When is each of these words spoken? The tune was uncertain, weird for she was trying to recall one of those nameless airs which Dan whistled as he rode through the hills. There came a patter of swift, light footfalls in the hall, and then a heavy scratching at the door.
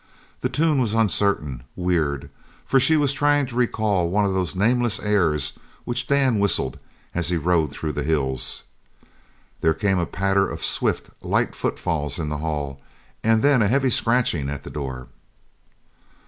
The 0.39 0.49
tune 0.49 0.81
was 0.81 0.95
uncertain, 0.95 1.61
weird 1.75 2.31
for 2.65 2.79
she 2.79 2.97
was 2.97 3.13
trying 3.13 3.45
to 3.45 3.55
recall 3.55 4.09
one 4.09 4.25
of 4.25 4.33
those 4.33 4.55
nameless 4.55 4.99
airs 4.99 5.53
which 5.85 6.07
Dan 6.07 6.39
whistled 6.39 6.79
as 7.13 7.29
he 7.29 7.37
rode 7.37 7.71
through 7.71 7.91
the 7.91 8.01
hills. 8.01 8.63
There 9.59 9.75
came 9.75 9.99
a 9.99 10.07
patter 10.07 10.49
of 10.49 10.63
swift, 10.65 11.11
light 11.23 11.53
footfalls 11.53 12.17
in 12.17 12.29
the 12.29 12.39
hall, 12.39 12.81
and 13.23 13.43
then 13.43 13.61
a 13.61 13.67
heavy 13.67 13.91
scratching 13.91 14.49
at 14.49 14.63
the 14.63 14.71
door. 14.71 15.07